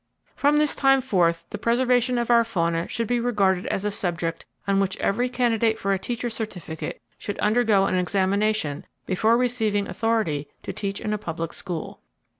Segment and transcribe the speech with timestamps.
[0.35, 4.47] From this time forth, the preservation of our fauna should be regarded as a subject
[4.67, 10.47] on which every candidate for a teacher's certificate should undergo an examination before receiving authority
[10.63, 11.99] to teach in a public school.